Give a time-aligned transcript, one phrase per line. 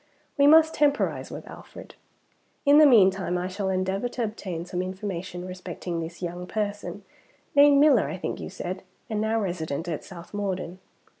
[0.35, 1.93] We must temporise with Alfred.
[2.65, 7.03] In the meantime I shall endeavor to obtain some information respecting this young person
[7.53, 10.79] named Miller, I think you said, and now resident at South Morden.